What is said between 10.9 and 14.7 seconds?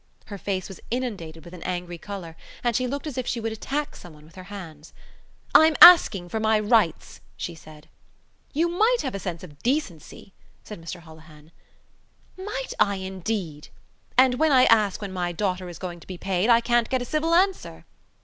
Holohan. "Might I, indeed?... And when I